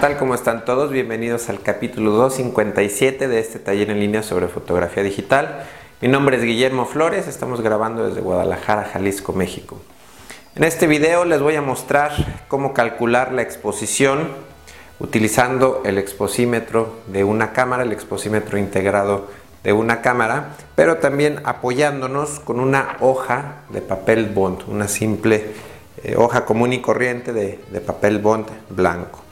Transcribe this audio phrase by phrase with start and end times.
[0.00, 0.16] tal?
[0.16, 0.92] ¿Cómo están todos?
[0.92, 5.64] Bienvenidos al capítulo 257 de este taller en línea sobre fotografía digital.
[6.00, 9.80] Mi nombre es Guillermo Flores, estamos grabando desde Guadalajara, Jalisco, México.
[10.54, 14.28] En este video les voy a mostrar cómo calcular la exposición
[15.00, 19.26] utilizando el exposímetro de una cámara, el exposímetro integrado
[19.64, 25.54] de una cámara, pero también apoyándonos con una hoja de papel bond, una simple
[26.04, 29.27] eh, hoja común y corriente de, papel bond blanco.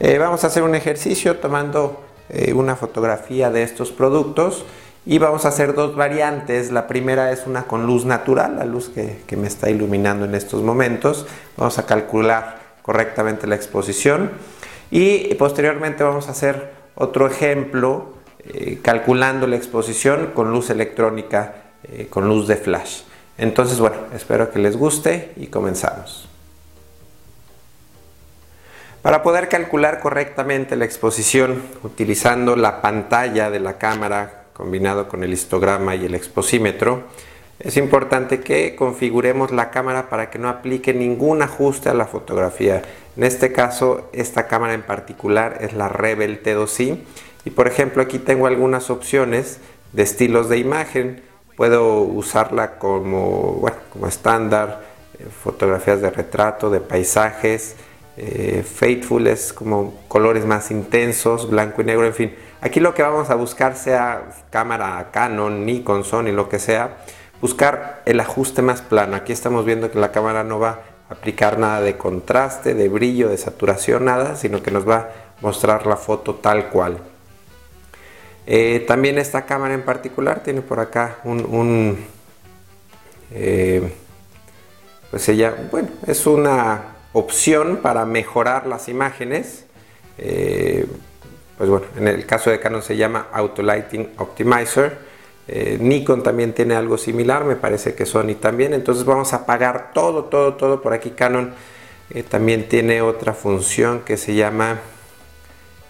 [0.00, 4.64] Eh, vamos a hacer un ejercicio tomando eh, una fotografía de estos productos
[5.06, 6.72] y vamos a hacer dos variantes.
[6.72, 10.34] La primera es una con luz natural, la luz que, que me está iluminando en
[10.34, 11.26] estos momentos.
[11.56, 14.32] Vamos a calcular correctamente la exposición
[14.90, 18.14] y posteriormente vamos a hacer otro ejemplo
[18.82, 21.54] calculando la exposición con luz electrónica,
[22.10, 23.00] con luz de flash.
[23.38, 26.28] Entonces, bueno, espero que les guste y comenzamos.
[29.04, 35.34] Para poder calcular correctamente la exposición utilizando la pantalla de la cámara combinado con el
[35.34, 37.02] histograma y el exposímetro,
[37.58, 42.80] es importante que configuremos la cámara para que no aplique ningún ajuste a la fotografía.
[43.14, 47.00] En este caso, esta cámara en particular es la Rebel T2i
[47.44, 49.58] y por ejemplo aquí tengo algunas opciones
[49.92, 51.20] de estilos de imagen
[51.58, 54.80] Puedo usarla como, bueno, como estándar,
[55.18, 57.76] eh, fotografías de retrato, de paisajes,
[58.16, 62.34] eh, faithful es como colores más intensos, blanco y negro, en fin.
[62.60, 66.98] Aquí lo que vamos a buscar sea cámara Canon, Nikon, Sony, lo que sea,
[67.40, 69.16] buscar el ajuste más plano.
[69.16, 73.28] Aquí estamos viendo que la cámara no va a aplicar nada de contraste, de brillo,
[73.28, 75.10] de saturación, nada, sino que nos va a
[75.40, 76.98] mostrar la foto tal cual.
[78.46, 81.98] Eh, también esta cámara en particular tiene por acá un,
[83.32, 83.92] eh,
[85.10, 89.64] pues ella, bueno, es una opción para mejorar las imágenes.
[90.18, 90.86] Eh,
[91.56, 95.14] pues bueno, en el caso de Canon se llama Auto Lighting Optimizer.
[95.46, 98.72] Nikon también tiene algo similar, me parece que Sony también.
[98.74, 100.82] Entonces vamos a apagar todo, todo, todo.
[100.82, 101.52] Por aquí Canon
[102.30, 104.80] también tiene otra función que se llama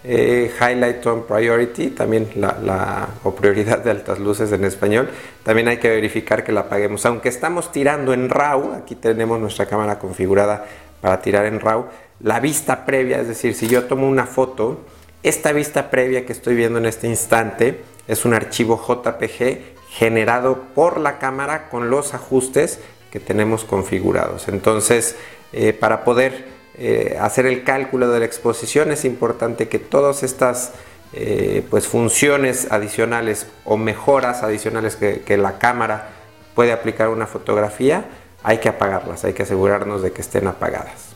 [0.07, 5.09] eh, highlight on priority, también la, o prioridad de altas luces en español,
[5.43, 7.07] también hay que verificar que la apaguemos.
[7.07, 10.65] Aunque estamos tirando en RAW, aquí tenemos nuestra cámara configurada
[11.05, 11.85] para tirar en RAW,
[12.19, 14.79] la vista previa, es decir, si yo tomo una foto,
[15.21, 19.59] esta vista previa que estoy viendo en este instante es un archivo JPG
[19.91, 22.79] generado por la cámara con los ajustes
[23.11, 24.47] que tenemos configurados.
[24.47, 25.15] Entonces,
[25.53, 30.71] eh, para poder eh, hacer el cálculo de la exposición es importante que todas estas
[31.13, 36.09] eh, pues funciones adicionales o mejoras adicionales que, la cámara
[36.55, 38.05] puede aplicar a una fotografía
[38.45, 41.15] hay que apagarlas, hay que asegurarnos de que estén apagadas.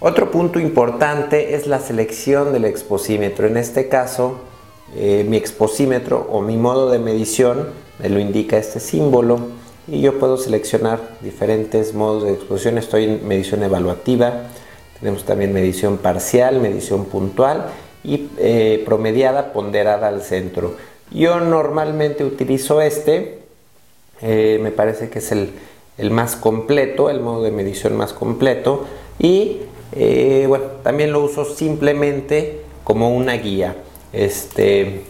[0.00, 3.46] Otro punto importante es la selección del exposímetro.
[3.46, 4.38] En este caso,
[4.96, 7.68] eh, mi exposímetro o mi modo de medición
[7.98, 9.40] me lo indica este símbolo
[9.86, 12.78] y yo puedo seleccionar diferentes modos de exposición.
[12.78, 14.44] Estoy en medición evaluativa,
[14.98, 17.66] tenemos también medición parcial, medición puntual
[18.02, 20.76] y eh, promediada ponderada al centro.
[21.10, 23.47] Yo normalmente utilizo este,
[24.20, 25.50] eh, me parece que es el,
[26.10, 28.84] más completo, el modo de medición más completo
[29.18, 29.58] y
[29.96, 33.76] eh, bueno, también lo uso simplemente como una guía.
[34.12, 35.02] Este,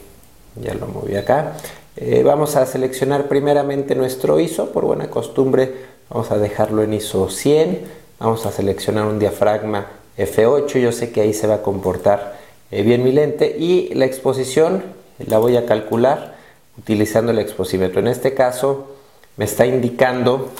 [0.56, 1.56] ya lo moví acá.
[1.96, 7.28] Eh, vamos a seleccionar primeramente nuestro ISO, por buena costumbre vamos a dejarlo en ISO
[7.28, 7.80] 100,
[8.18, 12.38] vamos a seleccionar un diafragma F8, yo sé que ahí se va a comportar
[12.70, 14.82] bien mi lente y la exposición
[15.18, 16.36] la voy a calcular
[16.78, 18.00] utilizando el exposímetro.
[18.00, 18.97] En este caso
[19.38, 20.50] me está indicando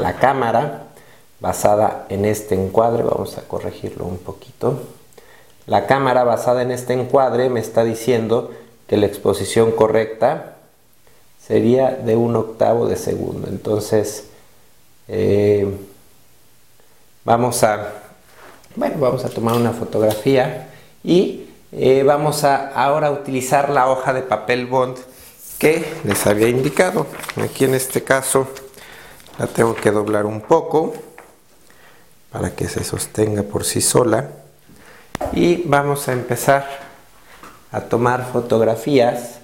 [0.00, 0.88] la cámara
[1.40, 4.80] basada en este encuadre, vamos a corregirlo un poquito.
[5.66, 8.50] La cámara basada en este encuadre me está diciendo
[8.88, 10.56] que la exposición correcta
[11.40, 13.46] sería de un octavo de segundo.
[13.46, 14.24] Entonces,
[15.06, 15.72] eh,
[17.24, 17.92] vamos a,
[18.74, 20.70] bueno, vamos a tomar una fotografía
[21.04, 24.96] y eh, vamos a ahora utilizar la hoja de papel bond
[25.58, 27.06] que les había indicado.
[27.42, 28.48] Aquí en este caso
[29.38, 30.94] la tengo que doblar un poco
[32.30, 34.30] para que se sostenga por sí sola
[35.32, 36.66] y vamos a empezar
[37.72, 39.40] a tomar fotografías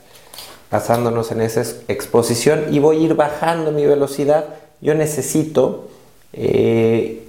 [0.70, 4.46] basándonos en esa exposición y voy a ir bajando mi velocidad.
[4.80, 5.88] Yo necesito
[6.32, 7.24] eh,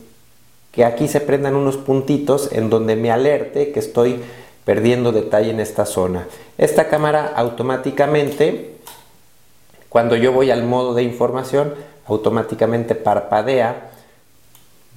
[0.71, 4.19] que aquí se prendan unos puntitos en donde me alerte que estoy
[4.65, 6.27] perdiendo detalle en esta zona.
[6.57, 8.75] Esta cámara automáticamente,
[9.95, 11.74] cuando yo voy al modo de información,
[12.06, 13.92] automáticamente parpadea.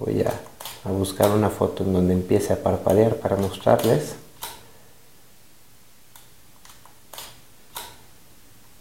[0.01, 0.33] Voy a
[0.91, 4.17] buscar una foto en donde empiece a parpadear para mostrarles.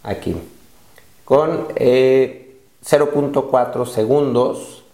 [0.02, 0.36] Aquí.
[1.24, 2.58] Con 0.4 eh,
[3.86, 4.86] segundos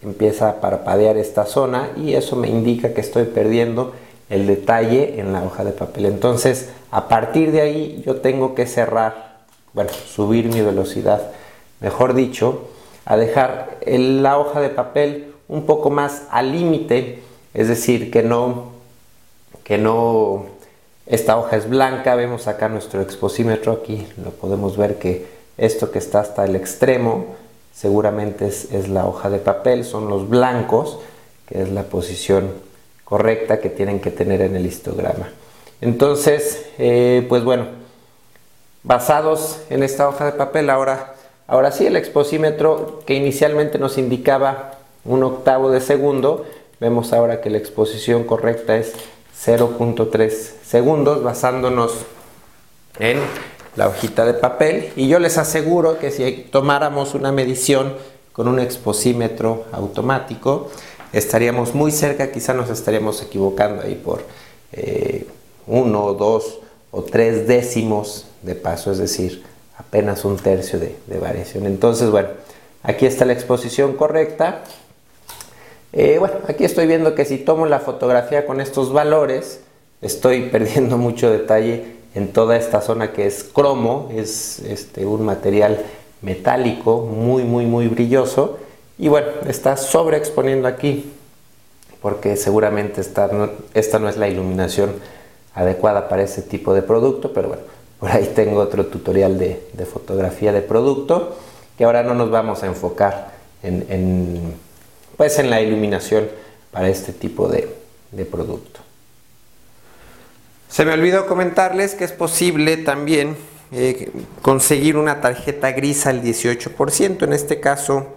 [0.00, 3.94] empieza a parpadear esta zona y eso me indica que estoy perdiendo
[4.30, 6.06] el detalle en la hoja de papel.
[6.06, 9.31] Entonces, a partir de ahí yo tengo que cerrar,
[9.74, 11.30] bueno, subir mi velocidad,
[11.80, 12.68] mejor dicho,
[13.04, 17.22] a dejar la hoja de papel un poco más al límite,
[17.54, 18.72] es decir, que no,
[19.64, 20.46] que no,
[21.06, 25.26] esta hoja es blanca, vemos acá nuestro exposímetro, aquí lo podemos ver que
[25.58, 27.36] esto que está hasta el extremo,
[27.74, 30.98] seguramente es, la hoja de papel, son los blancos,
[31.46, 32.50] que es la posición
[33.04, 35.28] correcta que tienen que tener en el histograma.
[35.80, 37.81] Entonces, eh, pues bueno,
[38.82, 41.14] basados en esta hoja de papel, ahora,
[41.46, 46.46] ahora sí el exposímetro que inicialmente nos indicaba un octavo de segundo,
[46.80, 48.92] vemos ahora que la exposición correcta es
[49.44, 50.30] 0.3
[50.64, 51.92] segundos basándonos
[52.98, 53.18] en
[53.76, 54.92] la hojita de papel.
[54.96, 57.94] Y yo les aseguro que si tomáramos una medición
[58.32, 60.70] con un exposímetro automático
[61.12, 64.22] estaríamos muy cerca, quizá nos estaríamos equivocando ahí por
[64.72, 65.26] eh,
[65.66, 69.42] uno, dos o tres décimos de paso, es decir,
[69.78, 71.66] apenas un tercio de, variación.
[71.66, 72.28] Entonces, bueno,
[72.82, 74.62] aquí está la exposición correcta.
[75.92, 79.60] Eh, bueno, aquí estoy viendo que si tomo la fotografía con estos valores,
[80.00, 85.82] estoy perdiendo mucho detalle en toda esta zona que es cromo, es este, un material
[86.20, 88.58] metálico muy, muy, muy brilloso.
[88.98, 91.12] Y bueno, está sobreexponiendo aquí
[92.02, 94.96] porque seguramente esta no, esta no es la iluminación
[95.54, 97.62] adecuada para ese tipo de producto, pero bueno,
[98.02, 101.38] por ahí tengo otro tutorial de, fotografía de producto
[101.78, 103.30] que ahora no nos vamos a enfocar
[103.62, 104.56] en,
[105.16, 106.28] pues en la iluminación
[106.72, 107.68] para este tipo de,
[108.28, 108.80] producto.
[110.68, 113.36] Se me olvidó comentarles que es posible también
[113.70, 114.10] eh,
[114.42, 117.22] conseguir una tarjeta gris al 18%.
[117.22, 118.08] En este caso,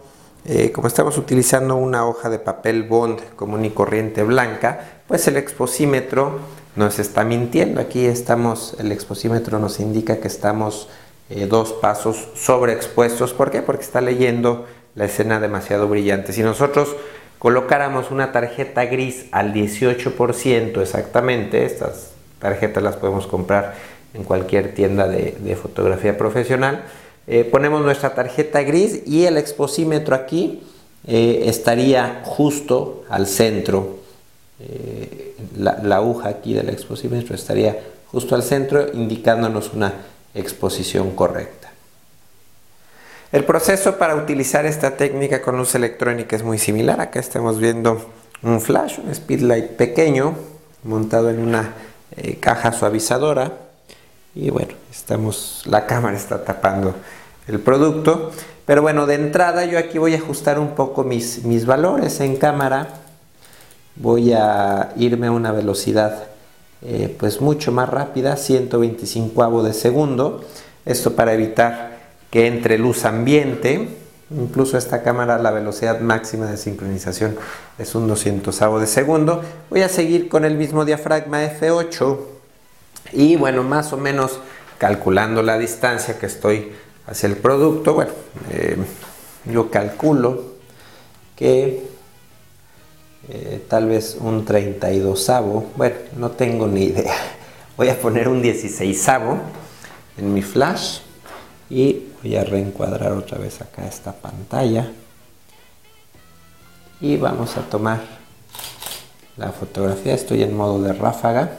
[0.46, 5.38] eh, como estamos utilizando una hoja de papel bond común y corriente blanca, pues el
[5.38, 6.40] exposímetro
[6.76, 7.80] nos está mintiendo.
[7.80, 10.90] Aquí estamos, el exposímetro nos indica que estamos
[11.30, 13.34] eh, dos pasos sobreexpuestos.
[13.34, 13.62] ¿Por qué?
[13.62, 16.34] Porque está leyendo la escena demasiado brillante.
[16.34, 16.96] Si nosotros
[17.40, 23.76] colocáramos una tarjeta gris al 18% exactamente, estas tarjetas las podemos comprar
[24.14, 26.84] en cualquier tienda de, fotografía profesional.
[27.28, 30.62] Eh, ponemos nuestra tarjeta gris y el exposímetro aquí
[31.08, 33.98] eh, estaría justo al centro.
[35.58, 37.80] La, la, aguja aquí del exposímetro estaría
[38.12, 39.94] justo al centro indicándonos una
[40.34, 41.72] exposición correcta.
[43.32, 47.02] El proceso para utilizar esta técnica con luz electrónica es muy similar.
[47.02, 48.10] Acá estamos viendo
[48.44, 50.36] un flash, un speedlight pequeño
[50.84, 51.74] montado en una
[52.16, 53.52] eh, caja suavizadora
[54.36, 56.94] y bueno, estamos, la cámara está tapando
[57.48, 58.32] el producto.
[58.66, 62.36] Pero bueno, de entrada yo aquí voy a ajustar un poco mis, mis valores en
[62.38, 62.88] cámara.
[63.96, 66.26] Voy a irme a una velocidad
[66.82, 70.44] eh, pues mucho más rápida, 125 de segundo.
[70.86, 71.98] Esto para evitar
[72.30, 73.90] que entre luz ambiente.
[74.32, 77.38] Incluso esta cámara la velocidad máxima de sincronización
[77.78, 79.42] es un 200 de segundo.
[79.70, 82.18] Voy a seguir con el mismo diafragma F8
[83.14, 84.40] y bueno, más o menos
[84.78, 86.72] calculando la distancia que estoy
[87.08, 88.12] hacia el producto, bueno,
[88.52, 88.78] eh,
[89.46, 90.56] yo calculo
[91.36, 91.95] que
[93.30, 95.32] eh, tal vez un 32
[95.76, 97.16] bueno, no tengo ni idea.
[97.78, 99.08] Voy a poner un 16
[100.18, 101.00] en mi flash
[101.70, 104.90] y voy a reencuadrar otra vez acá esta pantalla.
[107.02, 108.02] Y vamos a tomar
[109.36, 110.14] la fotografía.
[110.14, 111.58] Estoy en modo de ráfaga.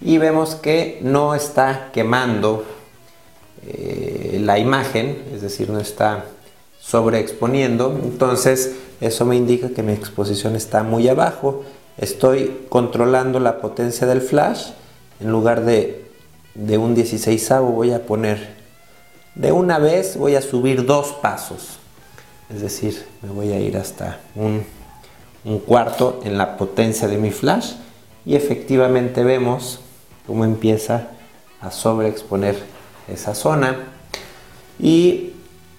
[0.00, 2.64] Y vemos que no está quemando
[3.66, 6.24] eh, la imagen es decir no está
[6.86, 11.64] sobreexponiendo entonces eso me indica que mi exposición está muy abajo.
[11.98, 14.70] Estoy controlando la potencia del flash.
[15.20, 16.04] En lugar de,
[16.54, 18.56] de un 16 voy a poner
[19.34, 21.78] de una vez voy a subir dos pasos.
[22.48, 24.64] Es decir, me voy a ir hasta un,
[25.60, 27.74] cuarto en la potencia de mi flash.
[28.24, 29.80] Y efectivamente vemos
[30.26, 31.08] cómo empieza
[31.60, 32.56] a sobreexponer
[33.08, 33.76] esa zona.
[34.80, 35.32] Y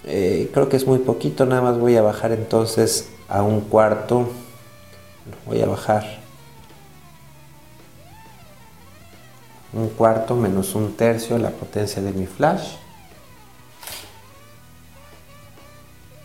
[0.07, 4.29] eh, creo que es muy poquito nada más voy a bajar entonces a un cuarto
[5.45, 6.19] voy a bajar
[9.73, 12.75] un cuarto menos un tercio la potencia de mi flash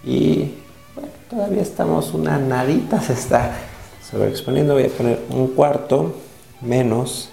[0.05, 0.55] y
[0.95, 3.53] bueno, todavía estamos una nadita, se está
[4.13, 4.75] se va exponiendo.
[4.75, 6.15] Voy a poner un cuarto
[6.61, 7.31] menos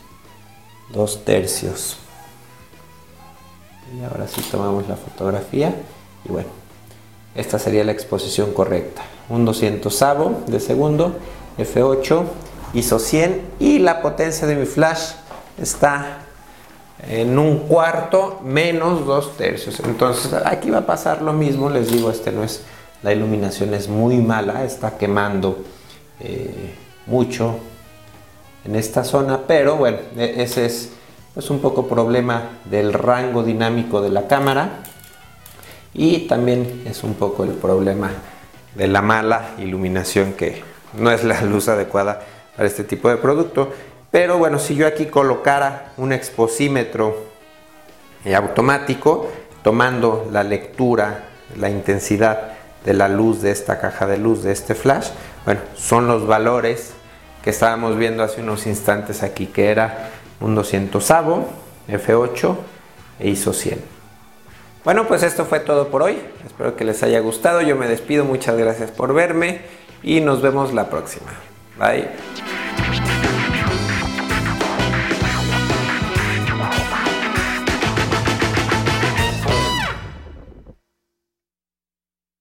[0.93, 1.97] dos tercios.
[3.95, 5.75] Y ahora sí tomamos la fotografía
[6.29, 6.49] bueno,
[7.35, 9.01] esta sería la exposición correcta.
[9.29, 10.05] Un 200
[10.47, 11.15] de segundo,
[11.57, 12.23] F8,
[12.73, 15.11] ISO 100 y la potencia de mi flash
[15.61, 16.19] está
[17.07, 19.79] en un cuarto menos dos tercios.
[19.81, 22.63] Entonces aquí va a pasar lo mismo, les digo, este no es,
[23.03, 25.59] la iluminación es muy mala, está quemando
[26.19, 27.55] eh, mucho
[28.65, 30.89] en esta zona, pero bueno, e, ese es
[31.39, 34.83] es un poco problema del rango dinámico de la cámara
[35.93, 38.11] y también es un poco el problema
[38.75, 40.61] de la mala iluminación que
[40.93, 42.21] no es la luz adecuada
[42.55, 43.71] para este tipo de producto.
[44.11, 47.15] Pero bueno, si yo aquí colocara un exposímetro
[48.25, 49.29] eh, automático,
[49.63, 51.25] tomando la lectura,
[51.57, 52.53] la intensidad
[52.85, 55.09] de la luz de esta caja de luz, de este flash,
[55.45, 56.93] bueno, son los valores
[57.43, 61.11] que estábamos viendo hace unos instantes aquí, que era un 200
[61.87, 62.55] F8
[63.19, 63.98] e ISO 100.
[64.83, 66.17] Bueno, pues esto fue todo por hoy.
[66.45, 67.61] Espero que les haya gustado.
[67.61, 68.25] Yo me despido.
[68.25, 69.61] Muchas gracias por verme
[70.03, 71.31] y nos vemos la próxima.
[71.77, 72.58] Bye.